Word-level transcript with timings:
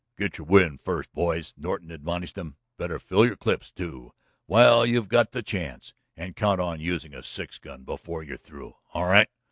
"Get 0.17 0.39
your 0.39 0.47
wind 0.47 0.81
first, 0.81 1.11
boys," 1.13 1.53
Norton 1.55 1.91
admonished 1.91 2.33
them. 2.33 2.57
"Better 2.75 2.97
fill 2.97 3.23
your 3.23 3.35
clips, 3.35 3.69
too, 3.69 4.13
while 4.47 4.83
you've 4.83 5.09
got 5.09 5.31
the 5.31 5.43
chance. 5.43 5.93
And 6.17 6.35
count 6.35 6.59
on 6.59 6.79
using 6.79 7.13
a 7.13 7.21
six 7.21 7.59
gun 7.59 7.83
before 7.83 8.23
you're 8.23 8.37
through. 8.37 8.77
All 8.95 9.05
right? 9.05 9.29